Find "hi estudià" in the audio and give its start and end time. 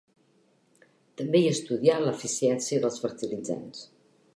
1.43-2.01